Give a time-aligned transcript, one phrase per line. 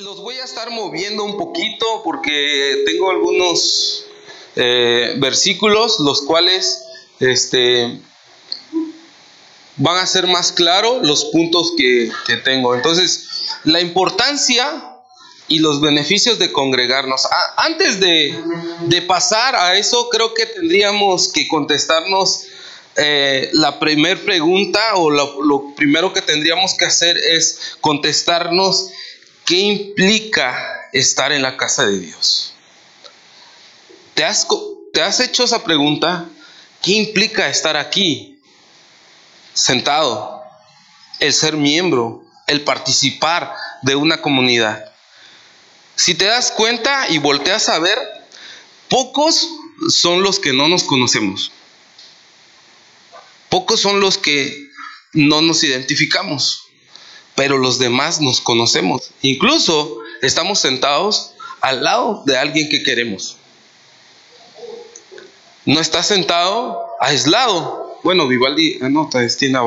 [0.00, 4.04] Los voy a estar moviendo un poquito porque tengo algunos
[4.54, 6.84] eh, versículos los cuales
[7.18, 7.98] este,
[9.76, 12.76] van a ser más claros los puntos que, que tengo.
[12.76, 13.26] Entonces,
[13.64, 15.00] la importancia
[15.48, 17.26] y los beneficios de congregarnos.
[17.56, 18.40] antes de,
[18.82, 22.44] de, pasar a eso, creo que tendríamos que contestarnos
[22.96, 28.90] eh, la primera pregunta o lo, lo, primero que tendríamos que hacer es contestarnos
[29.48, 32.52] qué implica estar en la casa de Dios.
[34.12, 34.46] ¿Te has,
[34.92, 36.28] te has hecho esa pregunta?
[36.82, 38.38] ¿Qué implica estar aquí,
[39.54, 40.42] sentado?
[41.18, 44.92] El ser miembro, el participar de una comunidad.
[45.96, 47.98] Si te das cuenta y volteas a ver,
[48.90, 49.48] pocos
[49.88, 51.52] son los que no nos conocemos.
[53.48, 54.68] Pocos son los que
[55.14, 56.67] no nos identificamos,
[57.38, 59.12] pero los demás nos conocemos.
[59.22, 63.36] Incluso estamos sentados al lado de alguien que queremos.
[65.64, 68.00] No está sentado aislado.
[68.02, 69.08] Bueno, Vivaldi, ah, no,
[69.38, 69.62] tiene a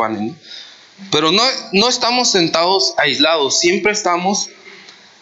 [1.12, 4.50] Pero no, no estamos sentados aislados, siempre estamos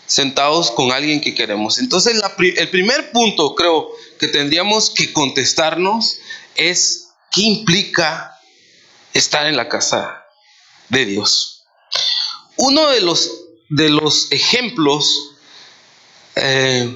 [0.08, 1.78] sentados con alguien que queremos.
[1.78, 6.17] Entonces, el primer punto creo que tendríamos que contestarnos
[6.56, 8.39] es, ¿qué implica
[9.13, 10.25] estar en la casa
[10.89, 11.58] de Dios?
[12.61, 15.31] Uno de los, de los ejemplos
[16.35, 16.93] eh,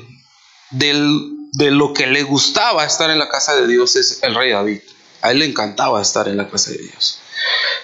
[0.72, 4.82] de lo que le gustaba estar en la casa de Dios es el rey David.
[5.22, 7.20] A él le encantaba estar en la casa de Dios.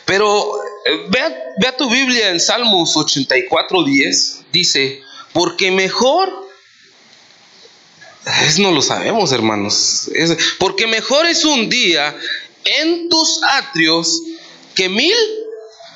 [0.04, 6.30] Pero eh, vea, tu Biblia en Salmos 84, 10, dice, porque mejor,
[8.46, 10.12] es, no lo sabemos hermanos,
[10.58, 12.14] porque mejor es un día
[12.66, 14.22] en tus atrios
[14.76, 15.16] que mil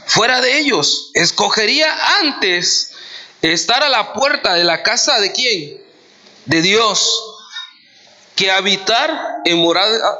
[0.05, 1.11] fuera de ellos.
[1.13, 2.91] Escogería antes
[3.41, 5.81] estar a la puerta de la casa de quién?
[6.45, 7.21] De Dios.
[8.35, 9.63] Que habitar en,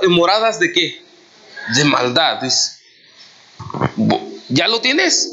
[0.01, 1.03] en moradas de qué?
[1.75, 2.41] De maldad.
[4.49, 5.29] ¿Ya lo tienes?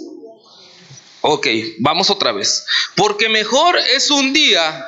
[1.21, 1.47] Ok,
[1.79, 2.65] vamos otra vez.
[2.97, 4.87] Porque mejor es un día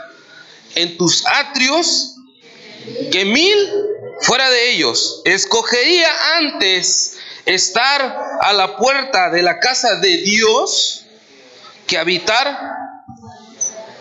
[0.74, 2.14] en tus atrios
[3.10, 3.54] que mil
[4.22, 5.20] fuera de ellos.
[5.24, 11.04] Escogería antes estar a la puerta de la casa de Dios
[11.86, 12.76] que habitar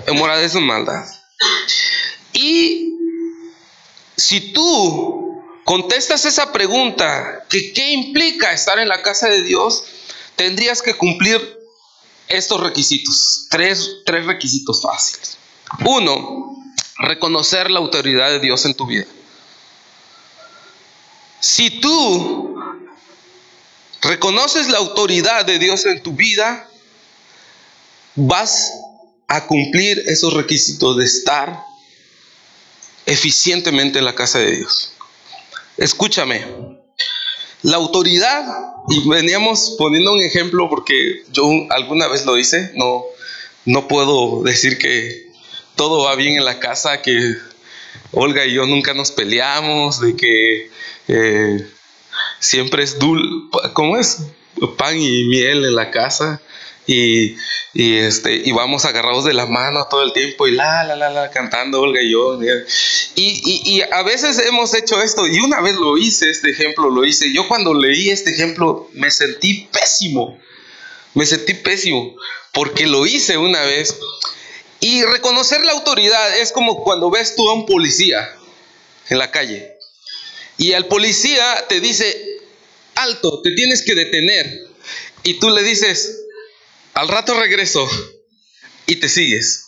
[0.06, 1.06] en moradas de maldad.
[2.34, 2.96] Y
[4.16, 9.84] si tú contestas esa pregunta, que qué implica estar en la casa de Dios,
[10.36, 11.60] tendrías que cumplir
[12.28, 15.38] estos requisitos, tres, tres requisitos fáciles.
[15.86, 16.56] Uno,
[16.98, 19.06] reconocer la autoridad de Dios en tu vida.
[21.40, 22.51] Si tú
[24.12, 26.68] reconoces la autoridad de Dios en tu vida,
[28.16, 28.74] vas
[29.26, 31.64] a cumplir esos requisitos de estar
[33.06, 34.92] eficientemente en la casa de Dios.
[35.78, 36.46] Escúchame,
[37.62, 38.44] la autoridad,
[38.90, 43.06] y veníamos poniendo un ejemplo porque yo alguna vez lo hice, no,
[43.64, 45.32] no puedo decir que
[45.78, 47.38] todo va bien en la casa, que
[48.12, 50.70] Olga y yo nunca nos peleamos, de que
[51.08, 51.66] eh,
[52.42, 54.24] siempre es dul, ¿cómo es?
[54.78, 56.42] Pan y miel en la casa
[56.86, 57.36] y,
[57.74, 61.32] este, y vamos agarrados de la mano todo el tiempo y la, la, la, la,
[61.32, 62.38] cantando Olga y yo.
[62.44, 62.62] Y,
[63.16, 67.32] y, a veces hemos hecho esto y una vez lo hice, este ejemplo lo hice.
[67.32, 70.38] Yo cuando leí este ejemplo me sentí pésimo,
[71.14, 72.16] me sentí pésimo
[72.52, 73.98] porque lo hice una vez.
[74.80, 78.36] Y reconocer la autoridad es como cuando ves tú a un policía
[79.10, 79.78] en la calle
[80.62, 82.31] y al policía te dice,
[82.96, 84.68] alto, te tienes que detener.
[85.24, 86.22] Y tú le dices,
[86.94, 87.88] al rato regreso
[88.86, 89.68] y te sigues.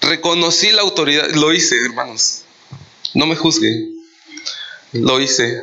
[0.00, 2.42] Reconocí la autoridad, lo hice, hermanos.
[3.14, 3.96] No me juzguen.
[4.92, 5.62] Lo hice.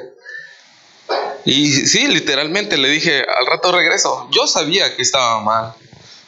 [1.45, 4.29] Y sí, literalmente le dije, al rato regreso.
[4.31, 5.73] Yo sabía que estaba mal.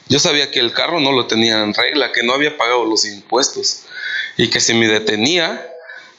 [0.08, 3.04] Yo sabía que el carro no lo tenía en regla, que no había pagado los
[3.04, 3.84] impuestos
[4.36, 5.64] y que si me detenía,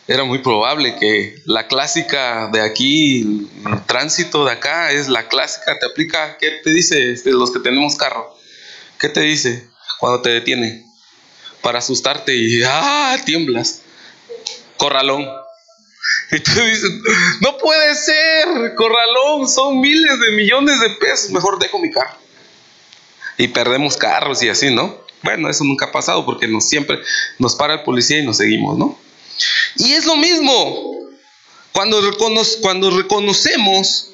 [0.08, 5.78] era muy probable que la clásica de aquí, el tránsito de acá es la clásica,
[5.80, 8.36] te aplica, ¿qué te dice este, los que tenemos carro?
[9.00, 9.68] ¿Qué te dice
[10.00, 10.86] cuando te detiene?
[11.62, 13.18] Para asustarte y ¡ah!
[13.26, 13.82] tiemblas.
[14.78, 15.28] Corralón.
[16.32, 16.92] Y tú dices,
[17.42, 22.18] no puede ser, corralón, son miles de millones de pesos, mejor dejo mi carro.
[23.38, 25.06] Y perdemos carros y así, ¿no?
[25.24, 27.00] Bueno, eso nunca ha pasado porque nos siempre
[27.38, 28.98] nos para el policía y nos seguimos, ¿no?
[29.78, 30.92] Y es lo mismo.
[31.72, 32.02] Cuando,
[32.62, 34.10] cuando reconocemos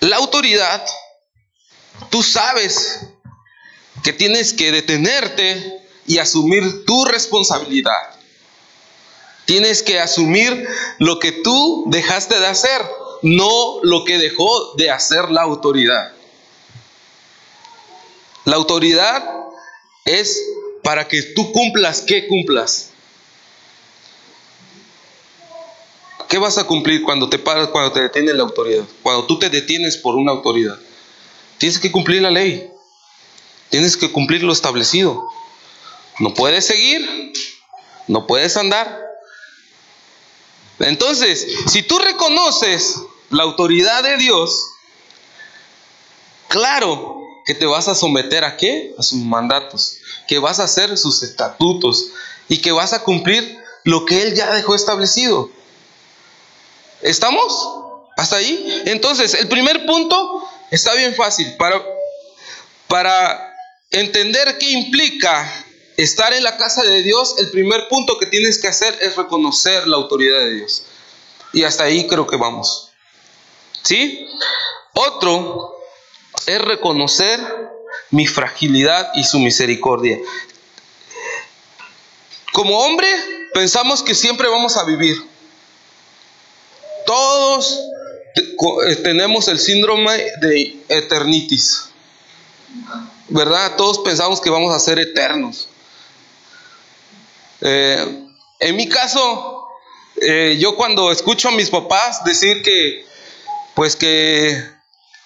[0.00, 0.84] la autoridad,
[2.10, 3.00] tú sabes
[4.02, 8.20] que tienes que detenerte y asumir tu responsabilidad.
[9.44, 10.66] Tienes que asumir
[10.98, 12.82] lo que tú dejaste de hacer,
[13.22, 16.12] no lo que dejó de hacer la autoridad.
[18.44, 19.24] La autoridad
[20.04, 20.40] es
[20.82, 22.89] para que tú cumplas, ¿qué cumplas?
[26.30, 28.84] ¿Qué vas a cumplir cuando te paras, cuando te detiene la autoridad?
[29.02, 30.78] Cuando tú te detienes por una autoridad.
[31.58, 32.70] Tienes que cumplir la ley.
[33.68, 35.28] Tienes que cumplir lo establecido.
[36.20, 37.32] No puedes seguir,
[38.06, 38.96] no puedes andar.
[40.78, 43.00] Entonces, si tú reconoces
[43.30, 44.68] la autoridad de Dios,
[46.46, 48.94] claro que te vas a someter a qué?
[48.96, 49.96] A sus mandatos,
[50.28, 52.12] que vas a hacer sus estatutos
[52.48, 55.50] y que vas a cumplir lo que Él ya dejó establecido.
[57.02, 57.68] ¿Estamos?
[58.16, 58.82] ¿Hasta ahí?
[58.86, 61.56] Entonces, el primer punto está bien fácil.
[61.56, 61.82] Para,
[62.86, 63.54] para
[63.90, 65.50] entender qué implica
[65.96, 69.86] estar en la casa de Dios, el primer punto que tienes que hacer es reconocer
[69.86, 70.82] la autoridad de Dios.
[71.52, 72.92] Y hasta ahí creo que vamos.
[73.82, 74.28] ¿Sí?
[74.94, 75.76] Otro
[76.46, 77.40] es reconocer
[78.10, 80.18] mi fragilidad y su misericordia.
[82.52, 83.08] Como hombre,
[83.54, 85.29] pensamos que siempre vamos a vivir.
[87.10, 87.80] Todos
[88.86, 91.90] eh, tenemos el síndrome de eternitis.
[93.28, 93.74] ¿Verdad?
[93.76, 95.68] Todos pensamos que vamos a ser eternos.
[97.62, 98.28] Eh,
[98.60, 99.66] en mi caso,
[100.22, 103.04] eh, yo cuando escucho a mis papás decir que,
[103.74, 104.64] pues que,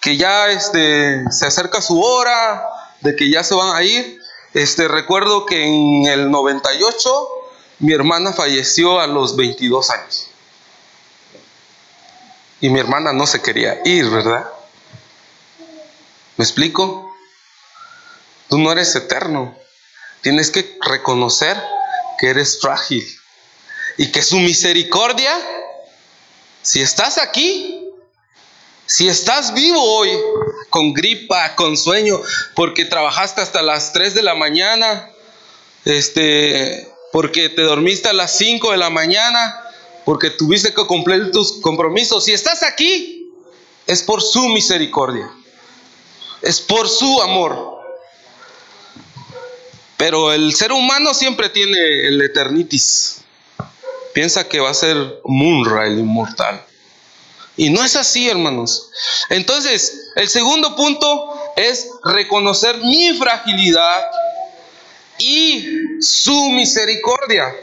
[0.01, 2.67] que ya este, se acerca su hora,
[3.03, 4.23] de que ya se van a ir,
[4.55, 7.29] este, recuerdo que en el 98
[7.81, 10.31] mi hermana falleció a los 22 años.
[12.65, 14.49] Y mi hermana no se quería ir, ¿verdad?
[16.39, 17.15] ¿Me explico?
[18.49, 19.55] Tú no eres eterno.
[20.23, 21.63] Tienes que reconocer
[22.19, 23.07] que eres frágil
[23.99, 25.39] y que su misericordia,
[26.63, 27.85] si estás aquí,
[28.87, 30.19] si estás vivo hoy,
[30.71, 32.19] con gripa, con sueño,
[32.55, 35.11] porque trabajaste hasta las 3 de la mañana,
[35.85, 39.64] este, porque te dormiste a las 5 de la mañana,
[40.05, 43.33] porque tuviste que cumplir tus compromisos, si estás aquí,
[43.87, 45.31] es por su misericordia,
[46.43, 47.75] es por su amor.
[49.97, 53.23] Pero el ser humano siempre tiene el eternitis.
[54.13, 56.65] Piensa que va a ser Munra el inmortal.
[57.57, 58.91] Y no es así, hermanos.
[59.31, 64.03] Entonces, el segundo punto es reconocer mi fragilidad
[65.19, 67.55] y su misericordia.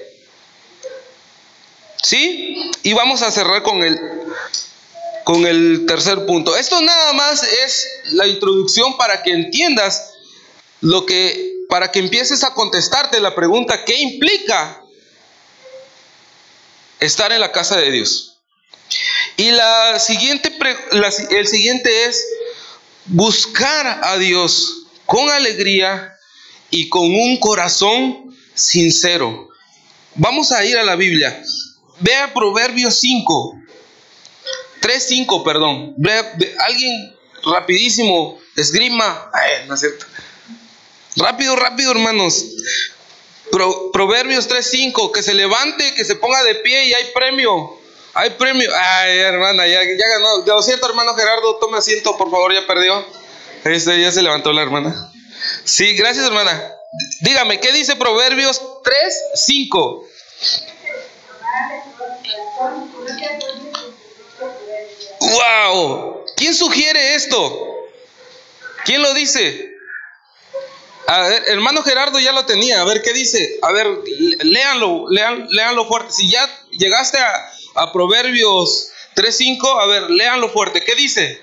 [2.03, 2.71] ¿Sí?
[2.83, 3.99] Y vamos a cerrar con el,
[5.23, 6.55] con el tercer punto.
[6.55, 10.13] Esto nada más es la introducción para que entiendas
[10.81, 14.83] lo que para que empieces a contestarte la pregunta, ¿qué implica
[16.99, 18.39] estar en la casa de Dios?
[19.37, 20.53] Y la siguiente,
[21.29, 22.25] el siguiente es
[23.05, 26.13] buscar a Dios con alegría
[26.71, 29.47] y con un corazón sincero.
[30.15, 31.41] Vamos a ir a la Biblia.
[32.01, 33.55] Vea Proverbios 5.
[34.81, 35.95] 3.5, perdón.
[36.59, 39.29] alguien rapidísimo, esgrima.
[39.33, 40.05] Ay, no es cierto.
[41.17, 42.45] Rápido, rápido, hermanos.
[43.93, 47.77] Proverbios 3:5, que se levante, que se ponga de pie y hay premio.
[48.13, 48.69] Hay premio.
[48.75, 50.45] Ay, hermana, ya, ya ganó.
[50.45, 53.05] Lo siento, hermano Gerardo, tome asiento, por favor, ya perdió.
[53.65, 55.11] Este, ya se levantó la hermana.
[55.65, 56.75] Sí, gracias, hermana.
[57.21, 60.07] Dígame, ¿qué dice Proverbios 3:5?
[65.19, 66.25] ¡Wow!
[66.35, 67.87] ¿Quién sugiere esto?
[68.85, 69.71] ¿Quién lo dice?
[71.07, 72.81] A ver, hermano Gerardo ya lo tenía.
[72.81, 73.59] A ver, ¿qué dice?
[73.61, 73.87] A ver,
[74.43, 76.11] léanlo, lean, léanlo fuerte.
[76.11, 80.83] Si ya llegaste a, a Proverbios 3.5, a ver, léanlo fuerte.
[80.83, 81.41] ¿Qué dice?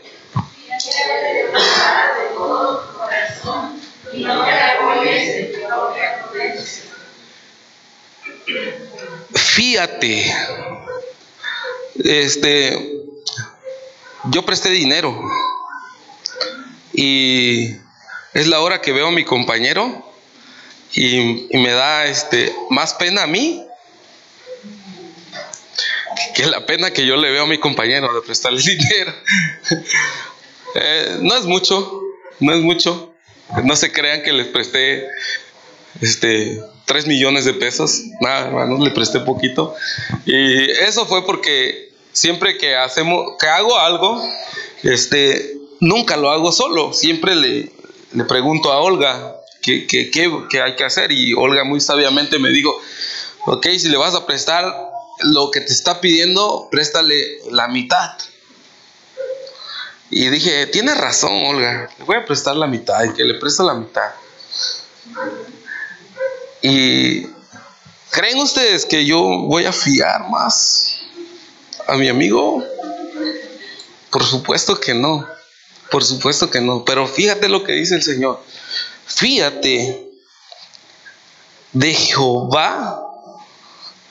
[9.34, 10.34] Fíjate.
[12.04, 13.02] Este,
[14.30, 15.20] yo presté dinero
[16.92, 17.74] y
[18.34, 20.04] es la hora que veo a mi compañero
[20.94, 23.64] y, me da este, más pena a mí
[26.34, 29.12] que la pena que yo le veo a mi compañero de prestarle dinero.
[30.74, 32.02] Eh, no es mucho,
[32.40, 33.14] no es mucho.
[33.64, 35.06] No se crean que les presté
[36.00, 38.02] este, 3 millones de pesos.
[38.20, 39.74] Nada, hermanos, le presté poquito.
[40.26, 44.22] Y eso fue porque siempre que hacemos, que hago algo,
[44.82, 46.92] este, nunca lo hago solo.
[46.92, 47.72] Siempre le,
[48.12, 51.12] le pregunto a Olga, ¿qué, qué, qué hay que hacer?
[51.12, 52.80] Y Olga muy sabiamente me dijo,
[53.46, 54.64] ok, si le vas a prestar
[55.20, 58.12] lo que te está pidiendo, préstale la mitad.
[60.10, 63.62] Y dije, tiene razón, Olga, le voy a prestar la mitad y que le presta
[63.62, 64.10] la mitad.
[66.62, 67.26] Y
[68.10, 70.97] ¿creen ustedes que yo voy a fiar más
[71.88, 72.62] a mi amigo?
[74.10, 75.26] Por supuesto que no.
[75.90, 76.84] Por supuesto que no.
[76.84, 78.42] Pero fíjate lo que dice el Señor.
[79.06, 80.06] Fíjate
[81.72, 83.02] de Jehová.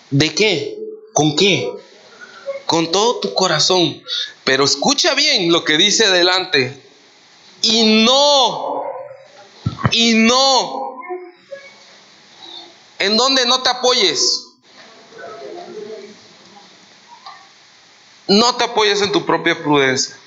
[0.09, 0.77] ¿De qué?
[1.13, 1.71] ¿Con qué?
[2.65, 4.01] Con todo tu corazón.
[4.43, 6.81] Pero escucha bien lo que dice adelante.
[7.61, 8.81] Y no.
[9.91, 10.99] Y no.
[12.97, 14.46] ¿En dónde no te apoyes?
[18.27, 20.17] No te apoyes en tu propia prudencia.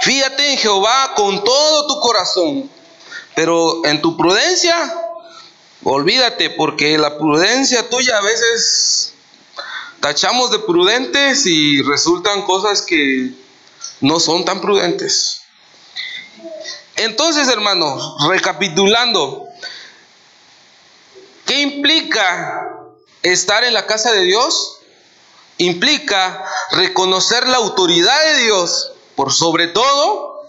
[0.00, 2.70] Fíjate en Jehová con todo tu corazón.
[3.34, 4.76] Pero en tu prudencia,
[5.82, 9.14] olvídate, porque la prudencia tuya a veces
[10.00, 13.32] tachamos de prudentes y resultan cosas que
[14.00, 15.42] no son tan prudentes.
[16.96, 19.48] Entonces, hermanos, recapitulando,
[21.44, 22.70] ¿qué implica
[23.22, 24.73] estar en la casa de Dios?
[25.58, 30.48] Implica reconocer la autoridad de Dios por sobre todo,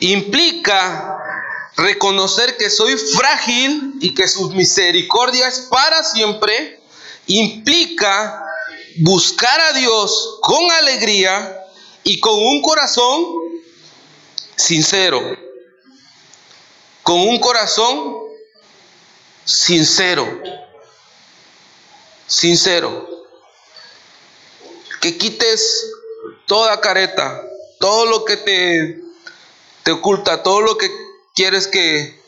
[0.00, 1.18] implica
[1.76, 6.80] reconocer que soy frágil y que su misericordia es para siempre,
[7.26, 8.44] implica
[8.98, 11.60] buscar a Dios con alegría
[12.04, 13.26] y con un corazón
[14.56, 15.20] sincero.
[17.02, 18.14] Con un corazón
[19.44, 20.26] sincero.
[22.26, 23.13] Sincero.
[25.04, 25.92] Que quites
[26.46, 27.42] toda careta,
[27.78, 29.02] todo lo que te,
[29.82, 30.90] te oculta, todo lo que
[31.34, 32.18] quieres que,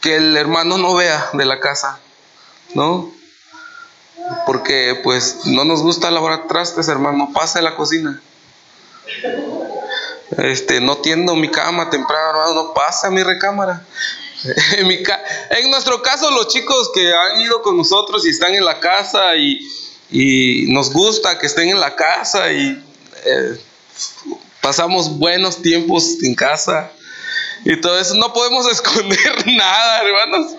[0.00, 2.00] que el hermano no vea de la casa,
[2.72, 3.12] ¿no?
[4.46, 8.22] Porque pues no nos gusta lavar trastes, hermano, pasa en la cocina.
[10.38, 13.84] Este, no tiendo mi cama temprano, hermano, no pasa mi recámara.
[14.78, 14.94] En, mi
[15.50, 19.36] en nuestro caso, los chicos que han ido con nosotros y están en la casa
[19.36, 19.60] y,
[20.10, 22.82] y nos gusta que estén en la casa y
[23.24, 23.60] eh,
[24.60, 26.90] pasamos buenos tiempos en casa
[27.64, 28.14] y todo eso.
[28.14, 30.52] No podemos esconder nada, hermanos.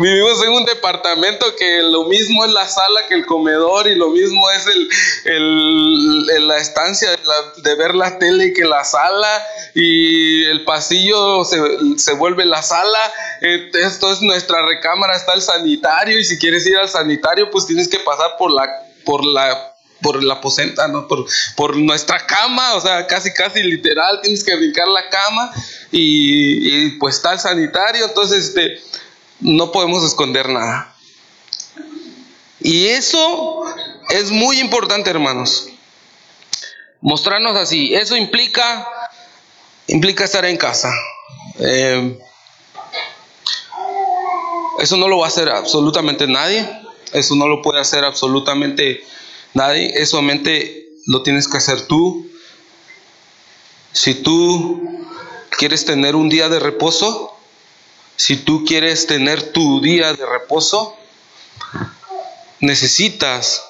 [0.00, 4.08] Vivimos en un departamento que lo mismo es la sala que el comedor y lo
[4.08, 4.66] mismo es
[5.26, 11.58] el, la estancia de, ver la tele que la sala y el pasillo se,
[11.98, 12.98] se vuelve la sala.
[13.42, 17.86] Esto es nuestra recámara, está el sanitario y si quieres ir al sanitario pues tienes
[17.86, 18.66] que pasar por la,
[19.04, 19.66] por la
[20.00, 21.06] por la aposenta, ¿no?
[21.06, 21.26] Por,
[21.56, 25.52] por nuestra cama, o sea, casi, casi literal, tienes que brincar la cama
[25.92, 28.80] y pues está el sanitario, entonces este,
[29.40, 30.94] no podemos esconder nada.
[32.60, 33.64] Y eso
[34.10, 35.68] es muy importante, hermanos.
[37.00, 37.94] Mostrarnos así.
[37.94, 38.86] Eso implica,
[39.86, 40.92] implica estar en casa.
[41.58, 42.18] Eh,
[44.80, 46.68] eso no lo va a hacer absolutamente nadie.
[47.12, 49.02] Eso no lo puede hacer absolutamente
[49.52, 52.26] Nadie, eso solamente lo tienes que hacer tú.
[53.92, 54.80] Si tú
[55.58, 57.36] quieres tener un día de reposo,
[58.20, 60.94] si tú quieres tener tu día de reposo,
[62.60, 63.64] necesitas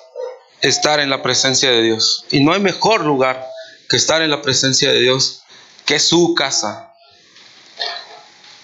[0.61, 2.25] estar en la presencia de Dios.
[2.33, 3.47] Y no hay mejor lugar
[3.89, 5.43] que estar en la presencia de Dios
[5.85, 6.93] que su casa.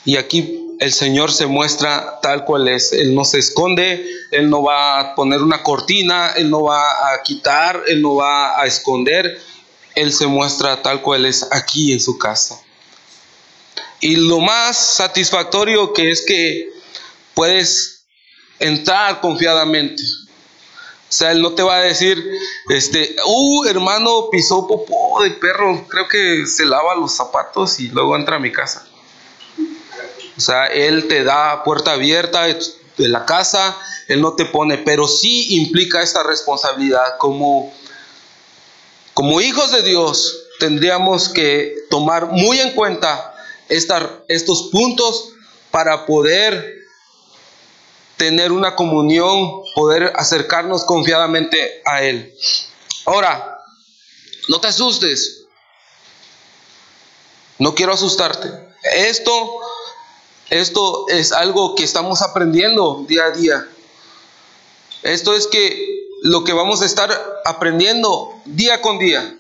[0.05, 2.93] Y aquí el Señor se muestra tal cual es.
[2.93, 7.23] Él no se esconde, Él no va a poner una cortina, Él no va a
[7.23, 9.40] quitar, Él no va a esconder.
[9.95, 12.61] Él se muestra tal cual es aquí en su casa.
[14.00, 16.71] Y lo más satisfactorio que es que
[17.35, 18.05] puedes
[18.59, 20.03] entrar confiadamente.
[21.09, 22.23] O sea, él no te va a decir,
[22.69, 28.17] este, uh, hermano, pisó popó de perro, creo que se lava los zapatos y luego
[28.17, 28.87] entra a mi casa.
[30.37, 33.76] O sea, Él te da puerta abierta de la casa,
[34.09, 37.17] Él no te pone, pero sí implica esta responsabilidad.
[37.19, 37.73] Como,
[39.15, 43.35] como hijos de Dios tendríamos que tomar muy en cuenta
[43.68, 45.32] estos puntos
[45.70, 46.75] para poder
[48.16, 52.35] tener una comunión, poder acercarnos confiadamente a Él.
[53.04, 53.58] Ahora,
[54.49, 55.44] no te asustes.
[57.58, 58.49] No quiero asustarte.
[58.82, 59.61] Esto
[60.50, 63.68] esto es algo que estamos aprendiendo día a día.
[65.02, 67.11] Esto es que lo que vamos a estar
[67.44, 69.37] aprendiendo día con día.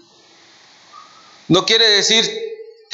[1.48, 2.28] No quiere decir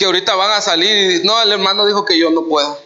[0.03, 2.77] que ahorita van a salir y no, el hermano dijo que yo no puedo.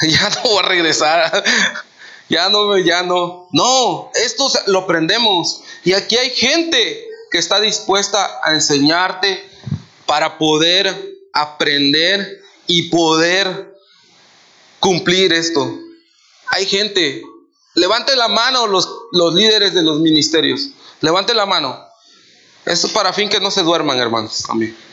[0.08, 1.44] ya no voy a regresar,
[2.30, 3.48] ya no, ya no.
[3.52, 5.60] No, esto lo aprendemos.
[5.84, 9.46] Y aquí hay gente que está dispuesta a enseñarte
[10.06, 13.76] para poder aprender y poder
[14.80, 15.80] cumplir esto.
[16.46, 17.20] Hay gente,
[17.74, 20.70] levante la mano los, los líderes de los ministerios,
[21.02, 21.78] levante la mano.
[22.64, 24.44] Esto para fin que no se duerman, hermanos,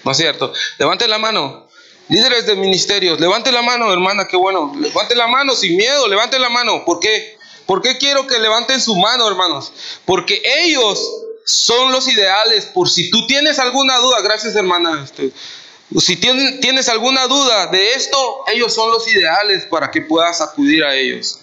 [0.03, 0.53] ¿no es cierto?
[0.77, 1.67] Levante la mano.
[2.07, 4.73] Líderes de ministerios, levante la mano, hermana, qué bueno.
[4.79, 6.83] Levante la mano sin miedo, levante la mano.
[6.83, 7.37] ¿Por qué?
[7.67, 9.71] ¿Por qué quiero que levanten su mano, hermanos?
[10.05, 10.99] Porque ellos
[11.45, 12.65] son los ideales.
[12.65, 15.03] Por si tú tienes alguna duda, gracias, hermana.
[15.03, 15.31] Este,
[15.99, 20.95] si tienes alguna duda de esto, ellos son los ideales para que puedas acudir a
[20.95, 21.41] ellos.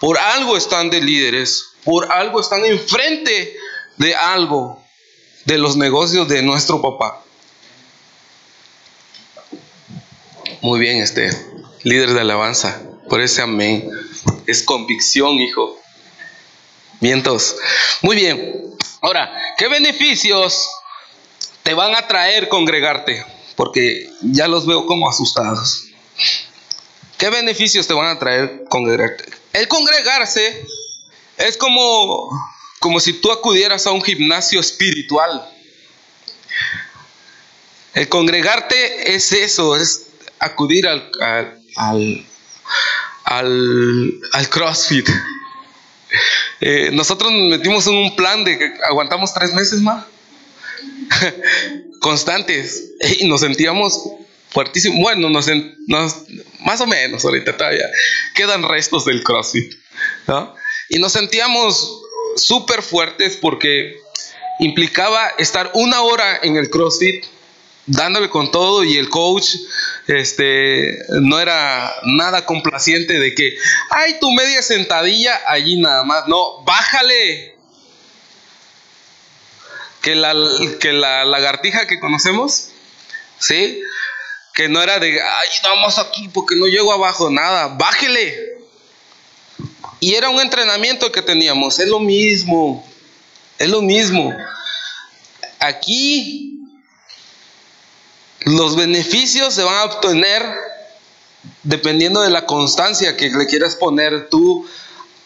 [0.00, 3.56] Por algo están de líderes, por algo están enfrente
[3.96, 4.82] de algo,
[5.44, 7.22] de los negocios de nuestro papá.
[10.60, 11.30] Muy bien, este
[11.82, 13.90] líder de alabanza, por ese amén.
[14.46, 15.78] Es convicción, hijo.
[17.00, 17.56] Mientos.
[18.02, 18.76] Muy bien.
[19.00, 20.68] Ahora, ¿qué beneficios
[21.64, 23.26] te van a traer congregarte?
[23.56, 25.88] Porque ya los veo como asustados.
[27.18, 29.24] ¿Qué beneficios te van a traer congregarte?
[29.52, 30.64] El congregarse
[31.36, 32.30] es como,
[32.82, 35.48] como si tú acudieras a un gimnasio espiritual.
[37.94, 40.08] El congregarte es eso, es
[40.40, 41.08] acudir al,
[41.76, 42.26] al,
[44.32, 45.08] al, CrossFit.
[46.60, 50.04] Eh, nosotros nos metimos en un plan de que aguantamos tres meses más.
[52.00, 52.94] Constantes.
[53.20, 54.08] Y nos sentíamos
[54.50, 54.98] fuertísimos.
[54.98, 55.46] Bueno, nos,
[55.86, 57.86] más o menos ahorita todavía
[58.34, 59.72] quedan restos del CrossFit.
[60.88, 62.01] Y nos sentíamos
[62.36, 64.00] súper fuertes porque
[64.58, 67.24] implicaba estar una hora en el CrossFit
[67.86, 69.56] dándole con todo y el coach
[70.06, 73.56] este no era nada complaciente de que
[73.90, 77.56] hay tu media sentadilla allí nada más no bájale
[80.00, 80.34] que la
[80.80, 82.68] que la lagartija que conocemos
[83.38, 83.82] sí
[84.54, 88.51] que no era de ay vamos aquí porque no llego abajo nada bájele
[90.02, 92.86] y era un entrenamiento que teníamos es lo mismo
[93.58, 94.34] es lo mismo
[95.58, 96.58] aquí
[98.44, 100.42] los beneficios se van a obtener
[101.62, 104.66] dependiendo de la constancia que le quieras poner tú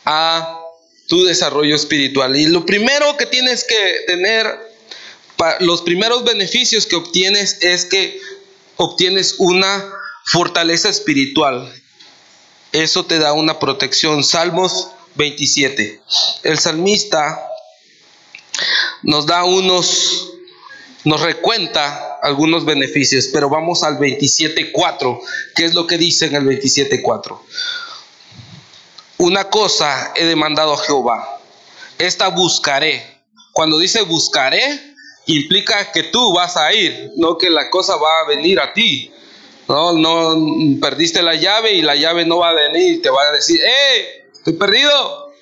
[0.05, 0.61] a
[1.09, 2.37] tu desarrollo espiritual.
[2.37, 4.47] Y lo primero que tienes que tener,
[5.61, 8.21] los primeros beneficios que obtienes es que
[8.77, 9.85] obtienes una
[10.25, 11.73] fortaleza espiritual.
[12.77, 14.23] Eso te da una protección.
[14.23, 16.03] Salmos 27.
[16.43, 17.49] El salmista
[19.03, 20.35] nos da unos,
[21.05, 25.21] nos recuenta algunos beneficios, pero vamos al 27.4.
[25.55, 27.41] ¿Qué es lo que dice en el 27.4?
[29.17, 31.41] Una cosa he demandado a Jehová,
[31.97, 33.23] esta buscaré.
[33.53, 38.29] Cuando dice buscaré, implica que tú vas a ir, no que la cosa va a
[38.29, 39.11] venir a ti.
[39.69, 43.23] No, no perdiste la llave y la llave no va a venir y te va
[43.23, 44.27] a decir, ¡eh!
[44.33, 45.33] Estoy perdido.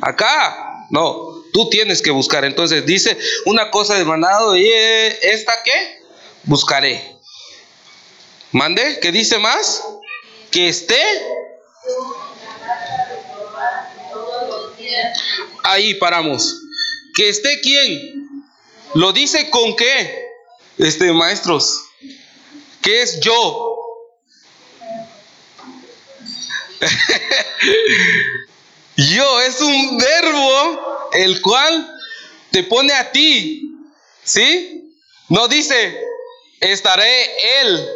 [0.00, 0.86] Acá.
[0.90, 2.44] No, Tú tienes que buscar.
[2.44, 6.02] Entonces dice una cosa de mandado y eh, esta qué?
[6.44, 7.16] Buscaré.
[8.52, 9.82] Mande, ¿qué dice más?
[10.50, 11.02] Que esté.
[15.64, 16.60] Ahí paramos.
[17.14, 18.42] Que esté quién?
[18.94, 20.28] Lo dice con qué?
[20.78, 21.87] Este maestros.
[22.82, 23.76] ¿Qué es yo?
[28.96, 32.00] yo es un verbo el cual
[32.50, 33.74] te pone a ti,
[34.22, 34.94] ¿sí?
[35.28, 36.00] No dice,
[36.60, 37.88] estaré él,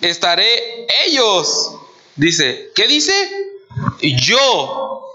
[0.00, 1.72] estaré ellos.
[2.16, 3.12] Dice, ¿qué dice?
[4.00, 5.06] Yo,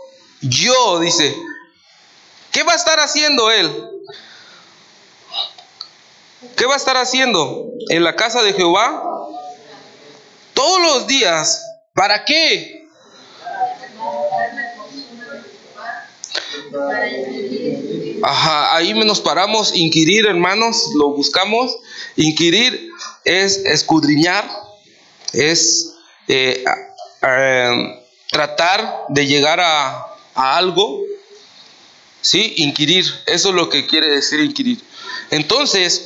[0.41, 1.35] yo, dice.
[2.51, 3.92] ¿Qué va a estar haciendo él?
[6.55, 9.03] ¿Qué va a estar haciendo en la casa de Jehová?
[10.53, 11.63] Todos los días.
[11.93, 12.87] ¿Para qué?
[18.23, 21.75] Ajá, ahí nos paramos, inquirir, hermanos, lo buscamos.
[22.15, 22.89] Inquirir
[23.25, 24.49] es escudriñar,
[25.33, 25.95] es
[26.27, 26.63] eh,
[28.31, 31.01] tratar de llegar a, a algo.
[32.21, 32.53] ¿Sí?
[32.57, 34.81] Inquirir, eso es lo que quiere decir inquirir.
[35.29, 36.05] Entonces,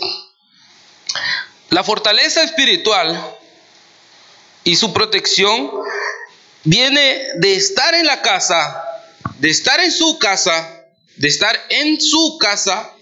[1.69, 3.37] la fortaleza espiritual
[4.63, 5.71] y su protección
[6.63, 8.83] viene de estar en la casa
[9.39, 12.93] de estar en su casa, de estar en su casa,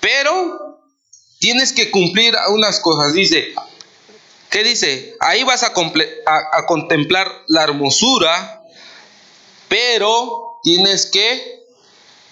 [0.00, 0.80] pero
[1.38, 3.12] tienes que cumplir unas cosas.
[3.12, 3.54] Dice,
[4.50, 5.14] ¿Qué dice?
[5.20, 8.64] Ahí vas a, a contemplar la hermosura,
[9.68, 11.60] pero tienes que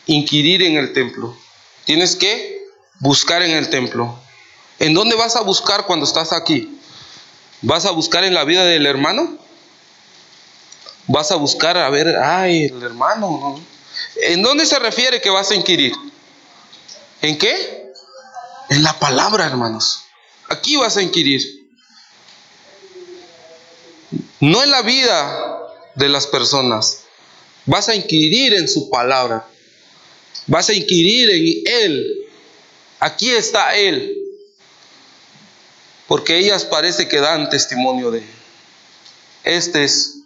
[0.06, 1.36] inquirir en el templo.
[1.84, 2.57] Tienes que
[3.00, 4.18] buscar en el templo.
[4.78, 6.78] ¿En dónde vas a buscar cuando estás aquí?
[7.62, 9.38] ¿Vas a buscar en la vida del hermano?
[11.06, 13.60] ¿Vas a buscar a ver, ay, el hermano?
[14.22, 15.92] ¿En dónde se refiere que vas a inquirir?
[17.22, 17.92] ¿En qué?
[18.68, 20.02] En la palabra, hermanos.
[20.48, 21.42] Aquí vas a inquirir.
[24.40, 25.58] No en la vida
[25.94, 27.04] de las personas.
[27.66, 29.46] Vas a inquirir en su palabra.
[30.46, 32.17] Vas a inquirir en Él.
[33.00, 34.16] Aquí está Él.
[36.06, 38.30] Porque ellas parece que dan testimonio de Él.
[39.44, 40.16] Este es.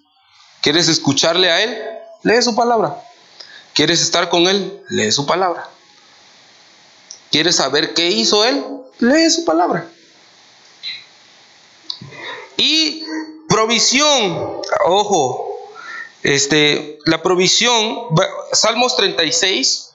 [0.61, 1.76] ¿Quieres escucharle a Él?
[2.22, 3.02] Lee su palabra.
[3.74, 4.80] ¿Quieres estar con Él?
[4.90, 5.68] Lee su palabra.
[7.30, 8.64] ¿Quieres saber qué hizo Él?
[8.98, 9.88] Lee su palabra.
[12.56, 13.04] Y
[13.48, 15.52] provisión, ojo,
[16.22, 18.08] este, la provisión,
[18.52, 19.90] Salmos 36,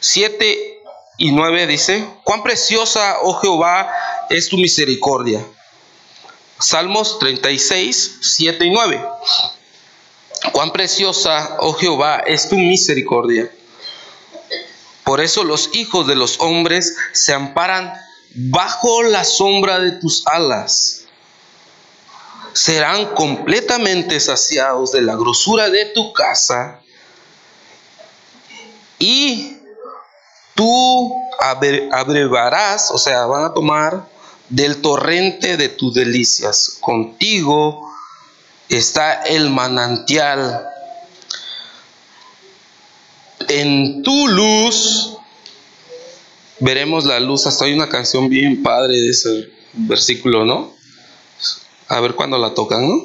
[0.00, 0.77] 7
[1.18, 3.90] y 9 dice, cuán preciosa, oh Jehová,
[4.30, 5.44] es tu misericordia.
[6.60, 9.04] Salmos 36, 7 y 9.
[10.52, 13.50] Cuán preciosa, oh Jehová, es tu misericordia.
[15.02, 17.92] Por eso los hijos de los hombres se amparan
[18.34, 21.06] bajo la sombra de tus alas.
[22.52, 26.80] Serán completamente saciados de la grosura de tu casa
[29.00, 29.57] y
[30.58, 34.08] tú abrevarás, o sea, van a tomar
[34.48, 36.78] del torrente de tus delicias.
[36.80, 37.88] Contigo
[38.68, 40.66] está el manantial.
[43.46, 45.16] En tu luz
[46.58, 47.46] veremos la luz.
[47.46, 50.74] Hasta hay una canción bien padre de ese versículo, ¿no?
[51.86, 53.00] A ver cuándo la tocan, ¿no?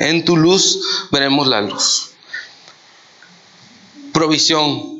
[0.00, 2.10] En tu luz veremos la luz.
[4.12, 4.91] Provisión.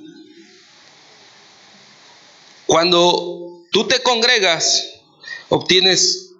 [2.72, 4.94] Cuando tú te congregas,
[5.50, 6.30] obtienes,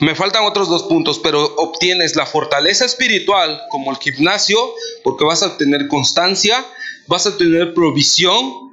[0.00, 4.58] me faltan otros dos puntos, pero obtienes la fortaleza espiritual como el gimnasio,
[5.04, 6.66] porque vas a obtener constancia,
[7.06, 8.72] vas a obtener provisión,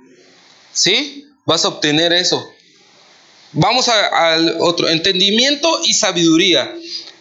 [0.73, 1.27] ¿sí?
[1.45, 2.43] Vas a obtener eso.
[3.51, 6.73] Vamos al otro, entendimiento y sabiduría.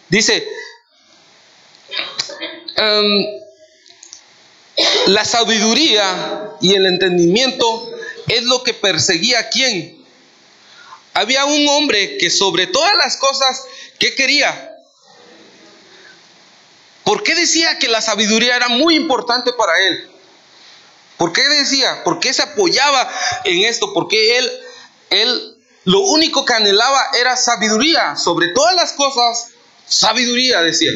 [0.09, 0.47] Dice,
[2.75, 3.25] em,
[5.05, 7.91] la sabiduría y el entendimiento
[8.27, 10.03] es lo que perseguía a quién?
[11.13, 13.63] Había un hombre que sobre todas las cosas,
[13.99, 14.71] ¿qué quería?
[17.03, 20.09] ¿Por qué decía que la sabiduría era muy importante para él?
[21.17, 22.03] ¿Por qué decía?
[22.03, 23.09] ¿Por qué se apoyaba
[23.45, 23.93] en esto?
[23.93, 24.51] Porque él,
[25.11, 28.15] él, lo único que anhelaba era sabiduría.
[28.17, 29.49] Sobre todas las cosas,
[29.85, 30.91] sabiduría, decía.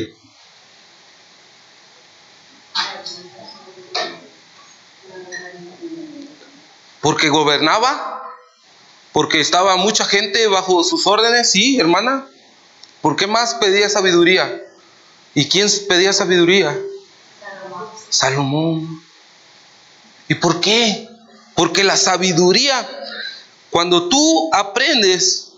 [7.02, 8.24] Porque gobernaba,
[9.12, 12.28] porque estaba mucha gente bajo sus órdenes, sí, hermana.
[13.02, 14.62] ¿Por qué más pedía sabiduría?
[15.34, 16.78] ¿Y quién pedía sabiduría?
[18.10, 19.04] Salomón.
[20.28, 21.08] ¿Y por qué?
[21.56, 22.88] Porque la sabiduría,
[23.70, 25.54] cuando tú aprendes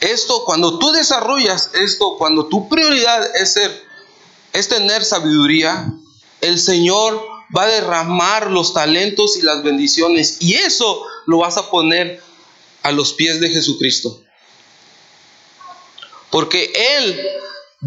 [0.00, 3.84] esto, cuando tú desarrollas esto, cuando tu prioridad es ser,
[4.52, 5.92] es tener sabiduría,
[6.40, 7.20] el Señor
[7.56, 10.38] va a derramar los talentos y las bendiciones.
[10.40, 12.22] Y eso lo vas a poner
[12.82, 14.20] a los pies de Jesucristo.
[16.30, 17.28] Porque Él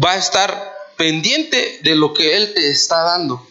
[0.02, 3.46] va a estar pendiente de lo que Él te está dando.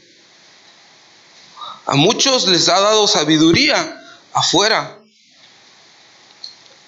[1.86, 4.02] A muchos les ha dado sabiduría
[4.34, 4.97] afuera.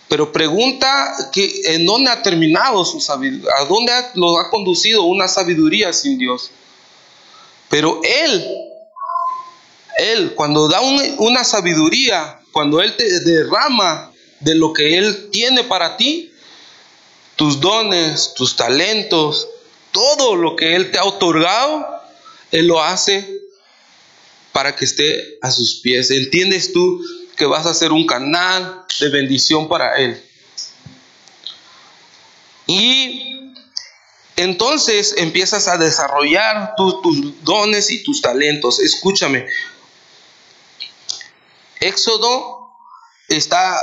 [0.08, 5.28] Pero pregunta que en dónde ha terminado su sabiduría, a dónde lo ha conducido una
[5.28, 6.52] sabiduría sin Dios.
[7.70, 8.62] Pero Él
[9.98, 15.98] él, cuando da una sabiduría, cuando Él te derrama de lo que Él tiene para
[15.98, 16.32] ti,
[17.36, 19.48] tus dones, tus talentos,
[19.92, 21.86] todo lo que Él te ha otorgado,
[22.52, 23.42] Él lo hace
[24.52, 26.12] para que esté a sus pies.
[26.12, 27.02] ¿Entiendes tú
[27.36, 30.24] que vas a ser un canal de bendición para Él?
[32.68, 33.54] Y
[34.36, 38.80] entonces empiezas a desarrollar tus dones y tus talentos.
[38.80, 39.48] Escúchame,
[41.84, 42.63] Éxodo
[43.28, 43.78] está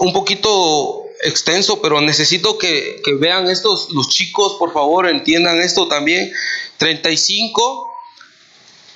[0.00, 6.32] un poquito extenso, pero necesito que, vean estos, los chicos, por favor, entiendan esto también.
[6.78, 7.90] 35,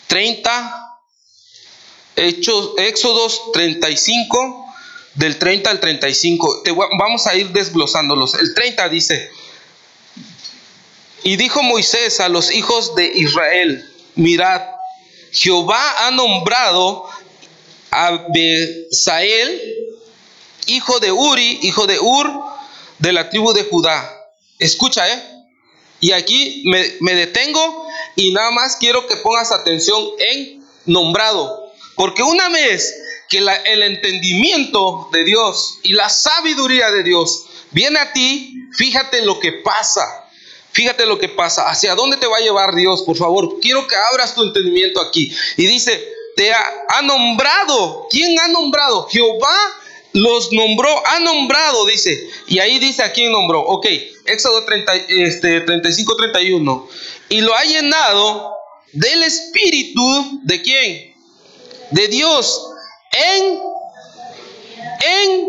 [0.06, 0.98] 30,
[2.16, 4.66] Hechos, Éxodos 35,
[5.14, 6.62] del 30 al 35.
[6.98, 8.34] vamos a ir desglosándolos.
[8.34, 9.30] El 30 dice,
[11.22, 14.62] Y dijo Moisés a los hijos de Israel, mirad,
[15.32, 17.06] Jehová ha nombrado
[17.94, 19.60] a Besael,
[20.66, 22.30] hijo de Uri, hijo de Ur,
[22.98, 24.10] de la tribu de Judá.
[24.58, 25.22] Escucha, ¿eh?
[26.00, 31.72] Y aquí me, me detengo y nada más quiero que pongas atención en nombrado.
[31.96, 32.94] Porque una vez
[33.28, 39.40] que el entendimiento de Dios y la sabiduría de Dios viene a ti, fíjate lo
[39.40, 40.24] que pasa.
[40.72, 41.70] Fíjate lo que pasa.
[41.70, 43.02] ¿Hacia dónde te va a llevar Dios?
[43.02, 45.32] Por favor, quiero que abras tu entendimiento aquí.
[45.56, 48.06] Y dice, te ha, nombrado.
[48.10, 49.06] ¿Quién ha nombrado?
[49.08, 49.56] Jehová
[50.12, 52.28] los nombró, ha nombrado, dice.
[52.46, 53.60] Y ahí dice a quién nombró.
[53.60, 53.86] Ok,
[54.26, 56.88] Éxodo 30, este, 35, 31.
[57.28, 58.54] Y lo ha llenado
[58.92, 61.14] del Espíritu de quién?
[61.90, 62.70] De Dios.
[63.12, 63.60] En,
[65.02, 65.48] en,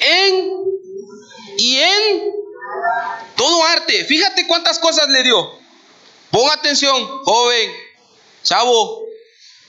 [0.00, 0.58] en
[1.58, 2.32] y en
[3.36, 4.04] todo arte.
[4.04, 5.58] Fíjate cuántas cosas le dio.
[6.30, 7.70] Pon atención, joven,
[8.42, 9.07] chavo,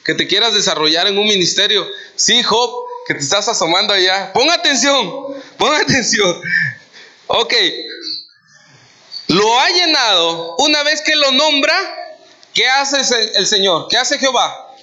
[0.09, 1.87] que te quieras desarrollar en un ministerio.
[2.15, 4.33] Sí, Job, que te estás asomando allá.
[4.33, 5.07] Pon atención,
[5.55, 6.41] pon atención.
[7.27, 7.53] Ok.
[9.27, 10.55] Lo ha llenado.
[10.57, 11.75] Una vez que lo nombra,
[12.55, 12.97] ¿qué hace
[13.35, 13.87] el Señor?
[13.87, 14.73] ¿Qué hace Jehová?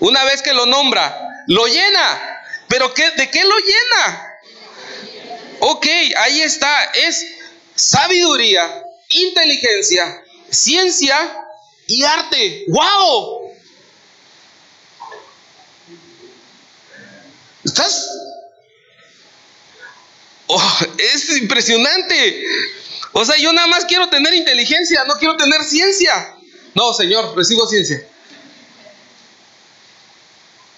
[0.00, 2.40] Una vez que lo nombra, lo llena.
[2.66, 4.38] ¿Pero qué, de qué lo llena?
[5.60, 6.84] Ok, ahí está.
[6.94, 7.26] Es
[7.74, 11.44] sabiduría, inteligencia, ciencia
[11.86, 12.64] y arte.
[12.68, 13.45] ¡Wow!
[17.66, 18.08] ¿Estás?
[20.46, 22.46] Oh, es impresionante.
[23.12, 26.36] O sea, yo nada más quiero tener inteligencia, no quiero tener ciencia.
[26.74, 28.06] No, Señor, recibo ciencia.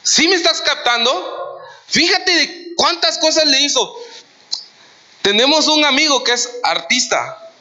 [0.03, 1.61] ¿Sí me estás captando?
[1.89, 3.95] Fíjate de cuántas cosas le hizo.
[5.21, 7.53] Tenemos un amigo que es artista,